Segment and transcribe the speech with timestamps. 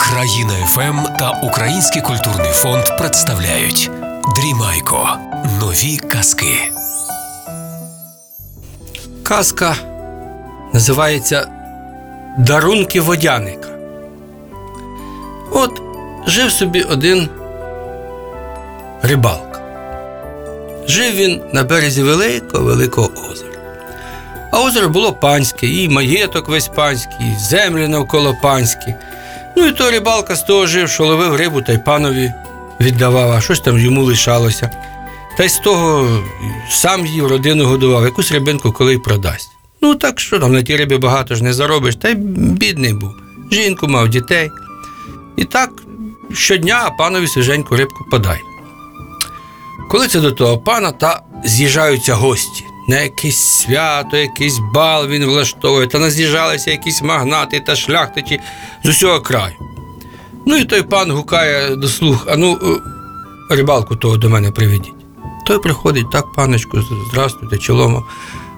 [0.00, 3.90] Країна ФМ та Український культурний фонд представляють
[4.36, 5.08] Дрімайко.
[5.60, 6.72] Нові казки.
[9.22, 9.76] Казка
[10.72, 11.48] називається
[12.38, 13.68] Дарунки водяника.
[15.52, 15.82] От
[16.26, 17.28] жив собі один
[19.02, 19.60] рибалка.
[20.86, 23.10] Жив він на березі великого великого
[24.76, 28.94] озеро було панське, і маєток весь панський, і землі навколо панські.
[29.56, 32.32] Ну і то рибалка з того жив, що ловив рибу та й панові
[32.80, 34.70] віддавав, а щось там йому лишалося.
[35.36, 36.08] Та й з того
[36.70, 39.48] сам їв, родину годував, якусь рибинку коли й продасть.
[39.82, 43.10] Ну так що там на тій рибі багато ж не заробиш, та й бідний був.
[43.52, 44.50] Жінку мав дітей.
[45.36, 45.70] І так
[46.32, 48.40] щодня панові свіженьку рибку подай.
[49.90, 52.64] Коли це до того пана, та з'їжджаються гості.
[52.88, 58.40] На якесь свято, якийсь бал він влаштовує, та наз'їжджалися якісь магнати та шляхтичі
[58.84, 59.54] з усього краю.
[60.46, 64.94] Ну і той пан гукає до слух, а ну, е, рибалку того до мене приведіть.
[65.46, 66.78] Той приходить, так, паночку,
[67.10, 68.04] здрастуйте, чоломо.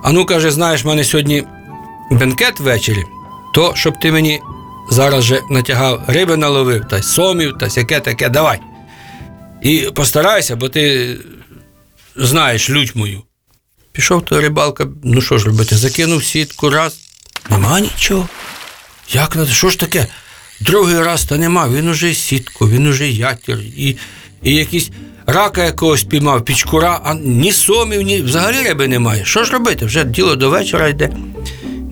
[0.02, 1.44] А ну, каже, знаєш, в мене сьогодні
[2.10, 3.04] бенкет ввечері,
[3.54, 4.40] то щоб ти мені
[4.90, 8.60] зараз же натягав риби наловив, та сомів, та сяке таке, давай.
[9.62, 11.16] І постарайся, бо ти
[12.16, 13.22] знаєш лють мою.
[13.98, 16.98] Пішов той рибалка, ну що ж робити, закинув сітку раз,
[17.50, 18.28] нема нічого.
[19.12, 20.06] Як на що ж таке?
[20.60, 23.96] Другий раз та нема, він уже сітку, він уже ятір, і,
[24.42, 24.90] і якийсь
[25.26, 29.24] рака якогось піймав, пічкура, а ні сомів, ні взагалі риби немає.
[29.24, 29.86] Що ж робити?
[29.86, 31.10] Вже діло до вечора йде.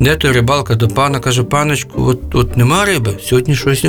[0.01, 3.85] Де той рибалка до пана каже, паночку, от тут нема риби, сьогодні щось.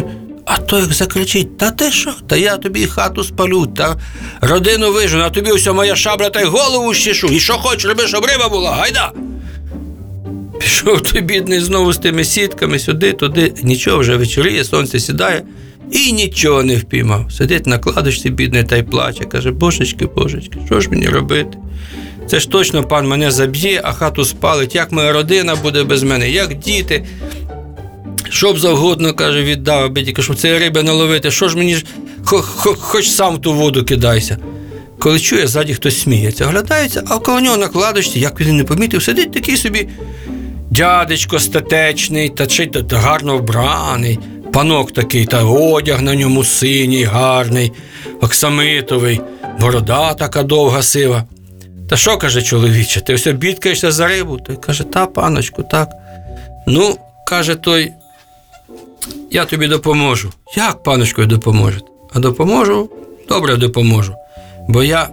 [0.48, 0.53] Не-».
[0.53, 2.14] А той як закричить: Та ти що?
[2.28, 3.95] Та я тобі хату спалю, та
[4.42, 7.28] родину вижену, а тобі вся моя шабля та й голову щешу.
[7.28, 9.12] І що хочеш, роби, щоб риба була, гайда!
[10.59, 15.44] Пішов той бідний знову з тими сітками сюди, туди, нічого вже вечоріє, сонце сідає
[15.92, 17.31] і нічого не впіймав.
[17.31, 19.23] Сидить на кладочці бідний та й плаче.
[19.23, 21.58] Каже, божечки, божечки, що ж мені робити?
[22.28, 24.75] Це ж точно пан мене заб'є, а хату спалить.
[24.75, 27.06] Як моя родина буде без мене, як діти.
[28.30, 31.86] Що б завгодно, каже, віддав, аби тільки щоб цієї риби наловити, що ж мені ж
[32.24, 34.38] хо, хо, хоч сам в ту воду кидайся.
[35.00, 39.04] Коли чує, ззаді хтось сміється, оглядається, а коло нього на кладочці, як він не помітив,
[39.04, 39.90] сидить такий собі
[40.72, 44.20] дядечко статечний, та чи та, та гарно вбраний,
[44.54, 47.72] панок такий, та одяг на ньому синій, гарний,
[48.22, 49.22] оксамитовий,
[49.59, 51.24] борода така довга сива.
[51.90, 54.38] Та що каже чоловіче, ти все бідкаєшся за рибу?
[54.38, 55.90] Той каже, та, паночку, так.
[56.68, 57.92] Ну, каже той,
[59.31, 60.31] я тобі допоможу.
[60.56, 61.85] Як, паночку, ви допоможете?
[62.13, 62.90] А допоможу?
[63.30, 64.16] Добре допоможу.
[64.68, 65.09] Бо я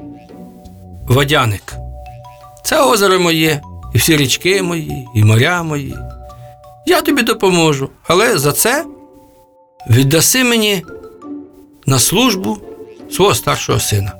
[1.08, 1.74] водяник.
[2.64, 3.60] Це озеро моє,
[3.94, 5.94] і всі річки мої, і моря мої.
[6.86, 8.84] Я тобі допоможу, але за це
[9.90, 10.82] віддаси мені
[11.86, 12.58] на службу
[13.10, 14.12] свого старшого сина.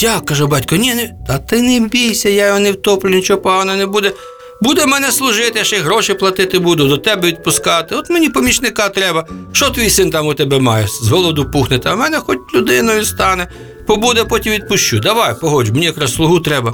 [0.00, 3.78] Як, каже батько, ні, не, та ти не бійся, я його не втоплю, нічого поганого
[3.78, 4.12] не буде.
[4.60, 7.94] Буде мене служити, ще гроші платити буду, до тебе відпускати.
[7.94, 9.26] От мені помічника треба.
[9.52, 10.86] Що твій син там у тебе має?
[11.02, 13.48] З голоду пухне, а в мене хоч людиною стане.
[13.86, 14.98] Побуде, потім відпущу.
[14.98, 16.72] Давай, погодь, мені якраз слугу треба.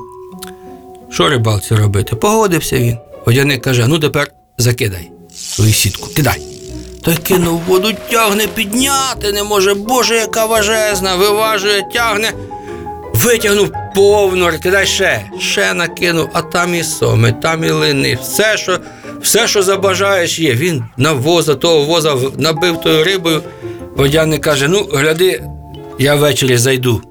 [1.11, 2.17] Що рибалці робити?
[2.17, 2.97] Погодився він.
[3.27, 6.43] Водяник каже: ну тепер закидай свою сітку, кидай.
[7.03, 9.75] Той кинув воду, тягне, підняти не може.
[9.75, 12.33] Боже, яка важезна, виважує, тягне.
[13.17, 18.19] Витягнув повно, кидай ще, ще накинув, а там і соми, там і лини.
[18.23, 18.79] Все, що
[19.21, 20.55] все, що забажаєш, є.
[20.55, 23.43] Він на воза, того воза набив тою рибою.
[23.97, 25.43] Водяник каже: ну, гляди,
[25.99, 27.03] я ввечері зайду.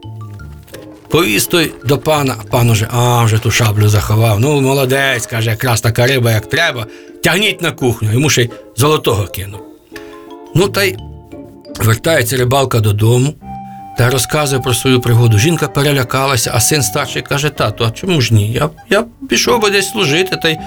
[1.10, 4.40] Повіз той до пана, а пан уже, а, вже ту шаблю заховав.
[4.40, 6.86] Ну, молодець, каже, якраз така риба, як треба.
[7.24, 9.62] Тягніть на кухню, йому ще й золотого кинув.
[10.56, 10.98] Ну, та й
[11.80, 13.34] вертається рибалка додому
[13.98, 15.40] та розказує про свою пригоду.
[15.40, 18.52] Жінка перелякалася, а син старший каже: тату, а чому ж ні?
[18.52, 20.58] Я, я пішов би десь служити, та й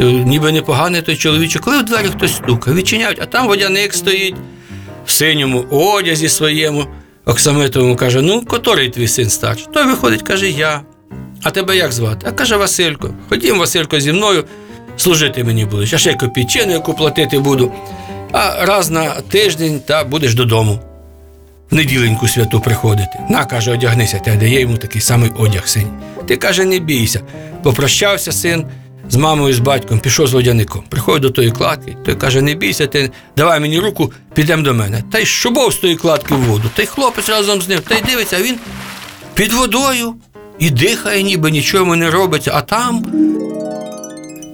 [0.00, 1.62] е, ніби непоганий той чоловічок.
[1.62, 4.36] Коли в двері хтось стукає, відчиняють, а там водяник стоїть
[5.06, 6.86] в синьому одязі своєму.
[7.26, 9.66] Оксамитовому каже: ну, котрий твій син старший?
[9.74, 10.80] Той виходить, каже, я.
[11.42, 12.26] А тебе як звати?
[12.28, 13.14] А каже Василько.
[13.28, 14.44] Ходім, Василько, зі мною
[14.96, 15.92] служити мені будеш.
[15.92, 17.72] Я ще копійчину, яку платити буду.
[18.32, 20.87] А раз на тиждень та будеш додому.
[21.70, 23.20] Неділеньку святу приходити.
[23.30, 25.90] На, каже, одягнися, та дає йому такий самий одяг синій.
[26.26, 27.20] Ти каже, не бійся.
[27.62, 28.64] Попрощався син
[29.10, 30.82] з мамою, з батьком, пішов з водяником.
[30.88, 35.02] Приходить до тої кладки, той каже, не бійся, ти давай мені руку, підемо до мене.
[35.12, 36.70] Та й шубов з тої кладки в воду.
[36.74, 37.80] Та й хлопець разом з ним.
[37.88, 38.56] Та й дивиться, а він
[39.34, 40.14] під водою
[40.58, 43.06] і дихає, ніби нічого не робиться, а там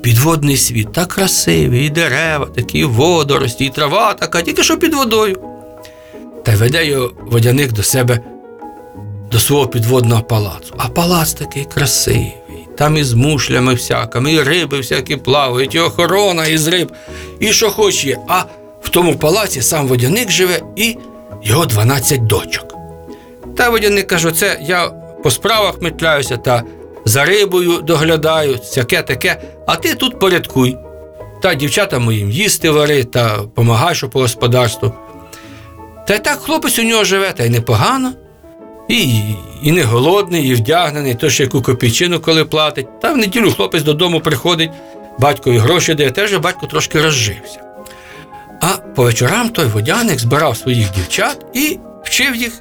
[0.02, 5.53] підводний світ так красивий, і дерева, такі водорості, і трава така, тільки що під водою.
[6.44, 8.20] Та веде його водяник до себе
[9.32, 10.74] до свого підводного палацу.
[10.76, 12.34] А палац такий красивий.
[12.78, 16.92] Там і з мушлями всякими, і риби всякі плавають, і охорона із риб,
[17.40, 18.18] і що хоч є.
[18.28, 18.42] А
[18.82, 20.96] в тому палаці сам водяник живе і
[21.42, 22.74] його 12 дочок.
[23.56, 24.88] Та водяник каже: це я
[25.22, 26.62] по справах метляюся та
[27.04, 30.76] за рибою доглядаю, всяке таке, а ти тут порядкуй.
[31.42, 34.92] Та дівчата моїм їсти вари та помагай, що по господарству.
[36.06, 38.12] Та й так хлопець у нього живе, та й непогано.
[38.88, 39.20] І,
[39.62, 43.00] і не голодний, і вдягнений, то ще яку копійчину, коли платить.
[43.00, 44.70] Та в неділю хлопець додому приходить,
[45.18, 47.60] батькові гроші дає, теж батько трошки розжився.
[48.60, 52.52] А по вечорам той водяник збирав своїх дівчат і вчив їх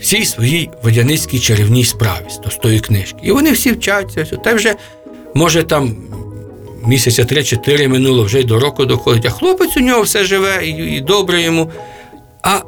[0.00, 3.18] всій своїй водяницькій чарівній справі з тої книжки.
[3.22, 4.24] І вони всі вчаться.
[4.24, 4.74] Та вже,
[5.34, 5.96] може, там
[6.86, 9.26] місяця 3-4 минуло, вже й до року доходить.
[9.26, 11.70] А хлопець у нього все живе і, і добре йому.
[12.44, 12.62] А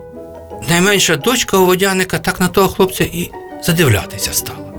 [0.69, 3.31] найменша дочка у водяника так на того хлопця і
[3.63, 4.73] задивлятися стала.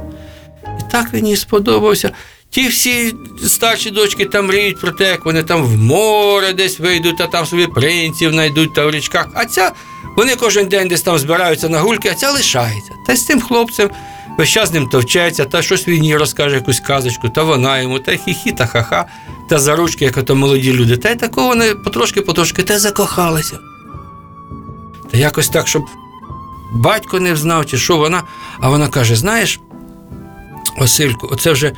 [0.79, 2.11] І так він їй сподобався.
[2.49, 3.13] Ті всі
[3.45, 7.45] старші дочки там мріють про те, як вони там в море десь вийдуть, а там
[7.45, 9.27] собі принців знайдуть та в річках.
[9.33, 9.71] А ця
[10.17, 12.91] вони кожен день десь там збираються на гульки, а ця лишається.
[13.07, 13.89] Та з тим хлопцем
[14.37, 17.99] весь час з ним товчеться, та щось він їй розкаже якусь казочку, та вона йому,
[17.99, 19.05] та хі-хі, та ха-ха,
[19.49, 20.97] та за ручки, як ото молоді люди.
[20.97, 23.59] Та й такого вони потрошки-потрошки та закохалися.
[25.11, 25.85] Та якось так, щоб
[26.73, 28.23] батько не знав, чи що вона,
[28.59, 29.59] а вона каже: знаєш,
[30.77, 31.73] Васильку, оце вже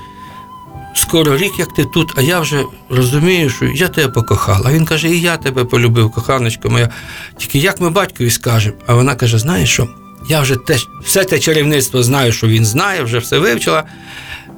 [0.96, 4.62] скоро рік, як ти тут, а я вже розумію, що я тебе покохала.
[4.66, 6.90] А він каже, і я тебе полюбив, коханочко моя.
[7.38, 8.76] Тільки як ми батькові скажемо?
[8.88, 9.88] А вона каже: знаєш що?
[10.30, 13.84] Я вже те, все те чарівництво знаю, що він знає, вже все вивчила.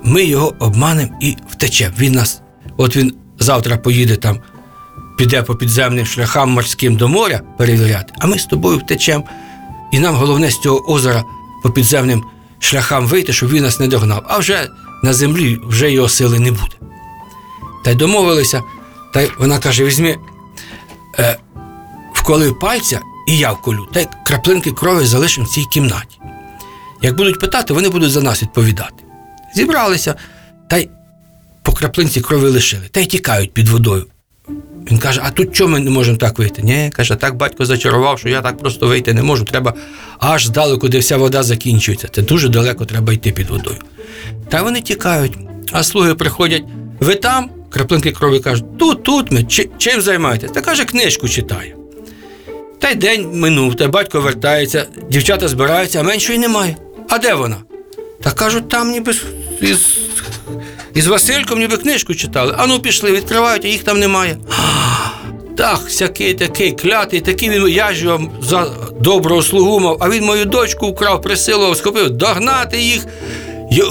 [0.04, 1.96] Ми його обманемо і втечемо.
[2.00, 2.42] Він нас,
[2.78, 4.40] от він завтра поїде там,
[5.22, 9.24] піде по підземним шляхам морським до моря перевіряти, а ми з тобою втечемо.
[9.92, 11.24] І нам головне з цього озера
[11.64, 12.24] по підземним
[12.60, 14.24] шляхам вийти, щоб він нас не догнав.
[14.28, 14.68] А вже
[15.04, 16.76] на землі вже його сили не буде.
[17.84, 18.64] Та й домовилися,
[19.14, 20.18] та й вона каже: візьми,
[21.20, 21.38] е,
[22.14, 26.20] вколи пальця, і я вколю, та й краплинки крові залишимо в цій кімнаті.
[27.02, 29.04] Як будуть питати, вони будуть за нас відповідати.
[29.56, 30.16] Зібралися,
[30.70, 30.90] та й
[31.64, 34.06] по краплинці крові лишили, та й тікають під водою.
[34.92, 36.62] Він каже: а тут чому ми не можемо так вийти?
[36.62, 39.46] Ні, каже, так батько зачарував, що я так просто вийти не можу.
[39.46, 39.74] Треба
[40.20, 42.08] аж здалеку, де вся вода закінчується.
[42.12, 43.78] Це дуже далеко треба йти під водою.
[44.50, 45.34] Та вони тікають,
[45.72, 46.64] а слуги приходять.
[47.00, 47.50] Ви там?
[47.70, 49.44] Краплинки крові кажуть, тут, тут ми,
[49.78, 50.52] чим займаєтесь?
[50.52, 51.76] Та каже, книжку читає.
[52.80, 56.78] Та й день минув, та батько вертається, дівчата збираються, а меншої немає.
[57.10, 57.58] А де вона?
[58.24, 59.24] Та кажуть, там ніби з-
[60.94, 62.56] із, Васильком ніби книжку читали.
[62.58, 64.38] А ну пішли, відкривають, а їх там немає.
[65.58, 68.68] Так, всякий такий клятий, такий він, я ж його за
[69.00, 73.06] доброго слугу мав, а він мою дочку вкрав, присилував, схопив, догнати їх,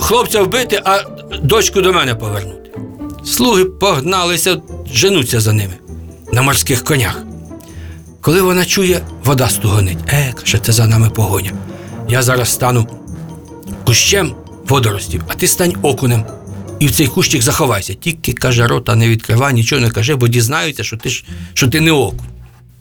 [0.01, 1.01] хлопця вбити, а
[1.43, 2.71] дочку до мене повернути.
[3.25, 4.57] Слуги погналися,
[4.93, 5.75] женуться за ними
[6.33, 7.23] на морських конях.
[8.21, 9.99] Коли вона чує, вода стугонить.
[10.09, 11.53] Е, каже, це за нами погоня.
[12.09, 12.87] Я зараз стану
[13.87, 14.35] кущем
[14.69, 16.25] водоростів, а ти стань окунем.
[16.81, 17.95] І в цей кущик заховайся.
[17.95, 21.25] Тільки каже, рота не відкривай, нічого не кажи, бо дізнаються, що ти, ж,
[21.55, 22.27] що ти не окунь.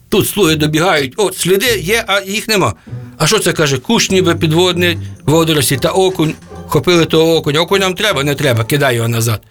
[0.08, 2.74] Тут слуги добігають, от сліди є, а їх нема.
[3.18, 3.78] А що це каже?
[3.78, 6.34] Кущ ніби підводний водорості та окунь.
[6.66, 7.60] Хопили того окуня.
[7.60, 9.42] Окунь нам треба, не треба, кидай його назад.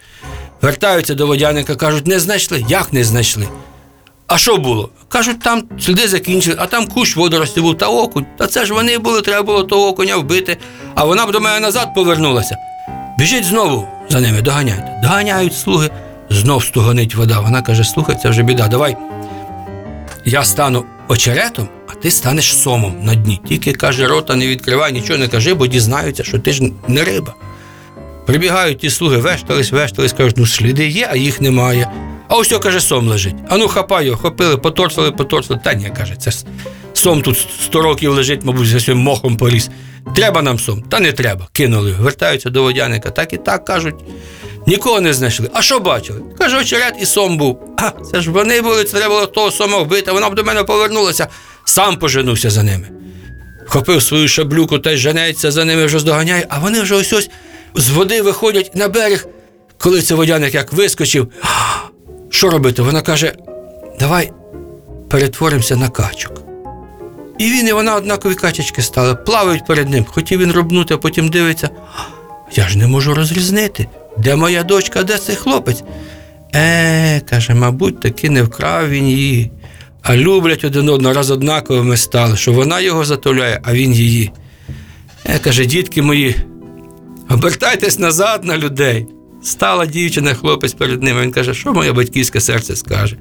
[0.61, 2.65] Вертаються до водяника, кажуть, не знайшли.
[2.69, 3.47] Як не знайшли?
[4.27, 4.89] А що було?
[5.09, 8.25] Кажуть, там сліди закінчили, а там кущ водорості був та окунь.
[8.37, 10.57] Та це ж вони були, треба було того окуня вбити,
[10.95, 12.57] а вона б до мене назад повернулася.
[13.19, 14.99] Біжіть знову за ними, доганяйте.
[15.03, 15.89] Доганяють слуги,
[16.29, 17.39] знов стугонить вода.
[17.39, 18.97] Вона каже: слухай, це вже біда, давай.
[20.25, 23.41] Я стану очеретом, а ти станеш сомом на дні.
[23.47, 27.35] Тільки каже, рота не відкривай, нічого не кажи, бо дізнаються, що ти ж не риба.
[28.25, 31.91] Прибігають ті слуги, вештались, вештались, кажуть, ну сліди є, а їх немає.
[32.29, 33.35] А ось о, каже, сом лежить.
[33.49, 35.59] А ну хапай його, хопили, поторсили, поторсили.
[35.63, 36.31] Та ні, каже, це
[36.93, 39.69] сом тут 100 років лежить, мабуть, за своїм мохом поріс.
[40.15, 40.81] Треба нам сом?
[40.81, 41.47] Та не треба.
[41.51, 41.91] Кинули.
[41.99, 43.09] Вертаються до водяника.
[43.09, 43.95] Так і так кажуть.
[44.67, 45.49] Нікого не знайшли.
[45.53, 46.21] А що бачили?
[46.37, 47.59] Каже, очерет і сом був.
[47.77, 51.27] А, це ж вони були, треба було того сома вбити, вона б до мене повернулася.
[51.65, 52.87] Сам поженувся за ними.
[53.67, 57.29] Хопив свою шаблюку та й женеться за ними вже здоганяє, а вони вже ось ось
[57.75, 59.27] з води виходять на берег.
[59.77, 61.27] Коли це водяник як вискочив,
[62.29, 62.81] що робити?
[62.81, 63.33] Вона каже:
[63.99, 64.31] давай
[65.09, 66.41] перетворимося на качок.
[67.37, 70.05] І він і вона однакові качечки стали, плавають перед ним.
[70.05, 71.69] Хотів він робнути, а потім дивиться.
[72.55, 75.83] Я ж не можу розрізнити, де моя дочка, де цей хлопець.
[76.55, 79.51] Е, каже, мабуть, таки не вкрав він її,
[80.01, 84.31] а люблять один одного, раз однаковими стали, що вона його затуляє, а він її.
[85.25, 86.35] Е, каже, дітки мої,
[87.29, 89.07] обертайтесь назад на людей.
[89.43, 91.21] Стала дівчина, хлопець перед ними.
[91.21, 93.15] Він каже, що моє батьківське серце скаже.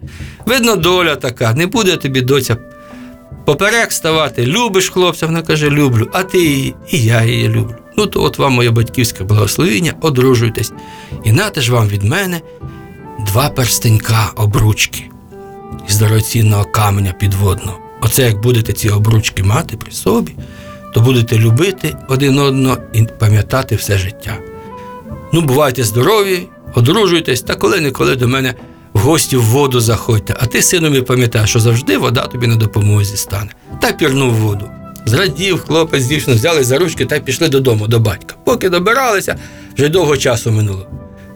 [0.46, 2.56] Видно, доля така, не буде тобі доця
[3.48, 4.46] поперек ставати.
[4.46, 7.74] Любиш хлопця, вона каже, люблю, а ти її, і я її люблю.
[7.96, 10.72] Ну то от вам моє батьківське благословіння, одружуйтесь.
[11.24, 12.40] І нате ж вам від мене
[13.26, 15.10] два перстенька обручки
[15.88, 17.78] із дорогоцінного каменя підводного.
[18.00, 20.32] Оце як будете ці обручки мати при собі,
[20.94, 24.38] то будете любити один одного і пам'ятати все життя.
[25.32, 28.54] Ну, бувайте здорові, одружуйтесь, та коли-неколи до мене
[28.92, 30.34] в гості в воду заходьте.
[30.40, 33.50] А ти, сину, мій пам'ятай, що завжди вода тобі на допомозі стане.
[33.80, 34.70] Та пірнув воду.
[35.06, 38.34] Зрадів, хлопець, дівчину взяли за ручки та пішли додому до батька.
[38.44, 39.36] Поки добиралися,
[39.76, 40.86] вже довго часу минуло.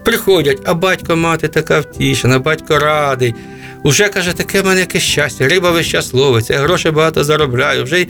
[0.04, 3.34] Приходять, а батько мати така втішена, батько радий.
[3.82, 7.84] Уже каже, таке в мене яке щастя, риба весь час ловиться, я грошей багато заробляю,
[7.84, 8.08] вже й,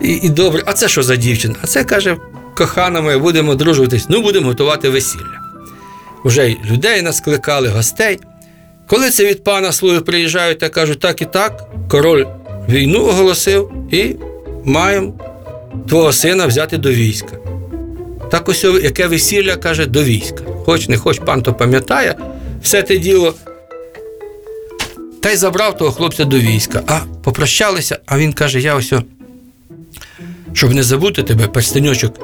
[0.00, 0.62] і, і добре.
[0.66, 1.54] А це що за дівчина?
[1.62, 2.16] А це каже,
[2.54, 5.40] кохана моя, будемо дружуватись, ну будемо готувати весілля.
[6.24, 8.18] Уже й людей наскликали, гостей.
[8.86, 12.26] Коли це від пана слуги приїжджають та кажуть, так і так, король
[12.68, 14.16] війну оголосив і
[14.64, 15.12] маємо
[15.88, 17.36] твого сина взяти до війська.
[18.30, 20.44] Так ось яке весілля каже до війська.
[20.64, 22.14] Хоч не хоч пан то пам'ятає,
[22.62, 23.34] все те діло.
[25.20, 26.82] Та й забрав того хлопця до війська.
[26.86, 28.92] А попрощалися, а він каже: я ось,
[30.52, 32.14] щоб не забути тебе, перстеньочок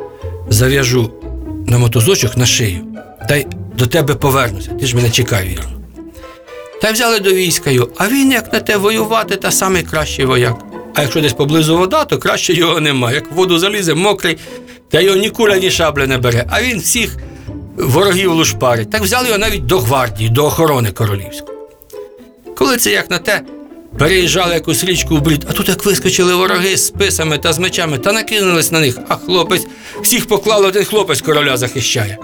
[0.51, 1.11] зав'яжу
[1.67, 2.85] на мотузочок на шию,
[3.29, 3.47] та й
[3.79, 4.71] до тебе повернуся.
[4.81, 5.81] Ти ж мене чекай, вірно.
[6.83, 10.25] Та й взяли до війська його, а він як на те воювати, та самий кращий
[10.25, 10.57] вояк.
[10.95, 13.13] А якщо десь поблизу вода, то краще його нема.
[13.13, 14.39] Як в воду залізе, мокрий,
[14.89, 16.45] та його ні куля, ні шабля не бере.
[16.51, 17.17] А він всіх
[17.77, 18.91] ворогів лушпарить.
[18.91, 21.59] Так взяли його навіть до гвардії, до охорони королівської.
[22.57, 23.43] Коли це як на те,
[23.99, 27.99] переїжджали якусь річку в брід, а тут як вискочили вороги з списами та з мечами
[27.99, 29.67] та накинулись на них, а хлопець
[30.03, 32.19] всіх поклали, один хлопець короля захищає.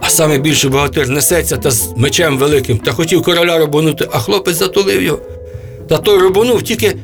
[0.00, 4.56] А саме більше богатир несеться та з мечем великим та хотів короля рубанути, а хлопець
[4.56, 5.18] затулив його.
[5.88, 6.96] Та той рубанув, тільки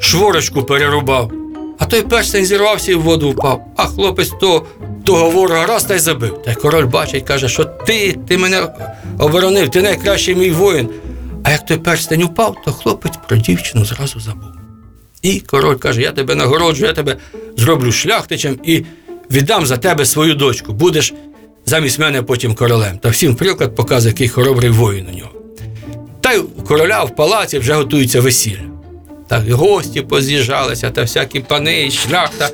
[0.00, 1.32] шворочку перерубав.
[1.78, 3.64] А той перстень зірвався і в воду впав.
[3.76, 4.66] А хлопець того,
[5.04, 6.42] того ворога раз та й забив.
[6.44, 8.68] Та й король бачить, каже, що ти, ти мене
[9.18, 10.88] оборонив, ти найкращий мій воїн.
[11.46, 14.50] А як той перстень упав, то хлопець про дівчину зразу забув.
[15.22, 17.16] І король каже: Я тебе нагороджую, я тебе
[17.56, 18.84] зроблю шляхтичем і
[19.30, 20.72] віддам за тебе свою дочку.
[20.72, 21.14] Будеш
[21.66, 22.98] замість мене потім королем.
[22.98, 25.30] Та всім приклад показує, який хоробрий воїн у нього.
[26.20, 28.64] Та й у короля в палаці вже готується весілля.
[29.28, 32.50] Так і гості поз'їжджалися, та всякі пани, шляхта.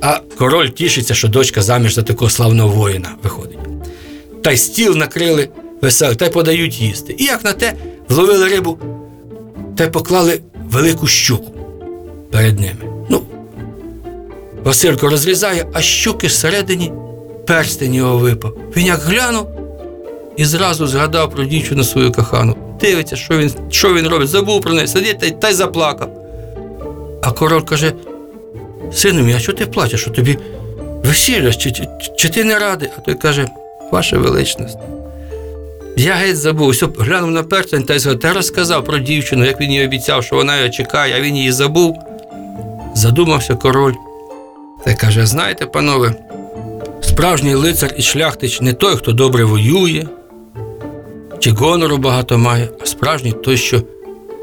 [0.00, 3.58] А король тішиться, що дочка заміж за такого славного воїна виходить.
[4.42, 5.48] Та й стіл накрили
[5.82, 7.14] веселий, та й подають їсти.
[7.18, 7.74] І як на те,
[8.08, 8.78] вловили рибу,
[9.76, 11.50] та й поклали велику щуку
[12.30, 12.80] перед ними.
[13.08, 13.20] Ну,
[14.64, 16.92] Василько розрізає, а щуки всередині
[17.46, 18.52] перстень його випав.
[18.76, 19.46] Він як глянув
[20.36, 22.56] і зразу згадав про дівчину свою кохану.
[22.80, 26.10] Дивиться, що він, що він робить, забув про неї, сидить та, й- та й заплакав.
[27.22, 27.92] А король каже:
[28.92, 30.00] Сину мій, а що ти плачеш?
[30.00, 30.38] Що тобі
[31.04, 32.88] весілля, чи, чи, чи ти не радий?
[32.98, 33.48] А той каже,
[33.92, 34.78] Ваша величність.
[35.96, 39.60] Я геть забув, все глянув на перстень та й згадав, та розказав про дівчину, як
[39.60, 41.98] він їй обіцяв, що вона його чекає, а він її забув.
[42.94, 43.94] Задумався король.
[44.84, 46.14] Та й каже: знаєте, панове,
[47.02, 50.06] справжній лицар і шляхтич не той, хто добре воює,
[51.38, 53.82] чи гонору багато має, а справжній той, що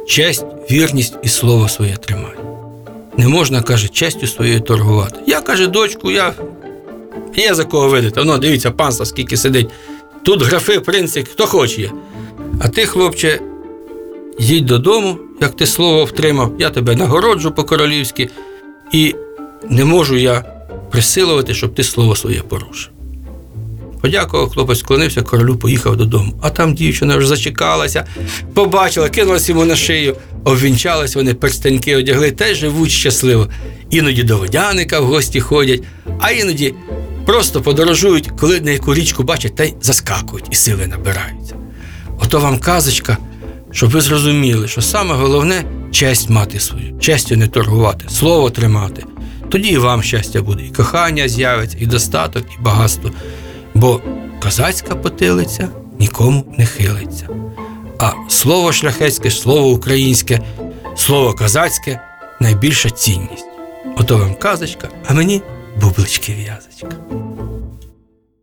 [0.08, 2.36] честь, вірність і слово своє тримає.
[3.18, 5.16] Не можна, каже, честю своєю торгувати.
[5.28, 6.34] Я каже, дочку, я
[7.36, 8.20] є за кого видати.
[8.20, 9.70] Воно, дивіться, панство, скільки сидить.
[10.24, 11.92] Тут графи, принци, хто хоче.
[12.60, 13.40] А ти, хлопче,
[14.40, 18.30] їдь додому, як ти слово втримав, я тебе нагороджу по-королівськи,
[18.92, 19.16] і
[19.70, 20.44] не можу я
[20.92, 22.92] присилувати, щоб ти слово своє порушив.
[24.02, 26.34] Подякував, хлопець склонився, королю поїхав додому.
[26.42, 28.06] А там дівчина вже зачекалася,
[28.54, 33.48] побачила, кинулась йому на шию, обвінчалась, вони перстеньки одягли й живуть щасливо.
[33.90, 35.84] Іноді до водяника в гості ходять,
[36.20, 36.74] а іноді
[37.26, 41.56] просто подорожують, коли на яку річку бачать, та й заскакують і сили набираються.
[42.20, 43.18] Ото вам казочка,
[43.72, 49.06] щоб ви зрозуміли, що саме головне честь мати свою, честю не торгувати, слово тримати.
[49.50, 53.12] Тоді і вам щастя буде, і кохання з'явиться, і достаток, і багатство.
[53.74, 54.02] Бо
[54.44, 57.28] козацька потилиця нікому не хилиться.
[58.00, 60.42] А слово шляхетське, слово українське,
[60.96, 62.00] слово козацьке
[62.40, 63.46] найбільша цінність.
[63.98, 65.42] Ото вам казочка, а мені
[65.78, 66.90] бублички в'язочка.